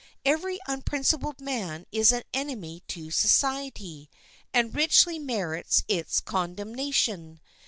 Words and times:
Every 0.25 0.59
unprincipled 0.67 1.39
man 1.41 1.85
is 1.91 2.11
an 2.11 2.23
enemy 2.33 2.81
to 2.87 3.11
society, 3.11 4.09
and 4.51 4.73
richly 4.73 5.19
merits 5.19 5.83
its 5.87 6.19
condemnation. 6.21 7.39